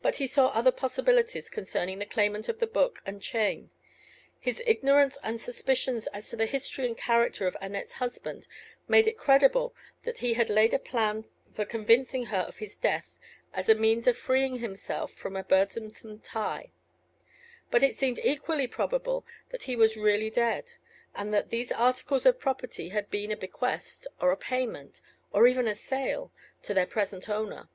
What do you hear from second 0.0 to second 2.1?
But he saw other possibilities concerning the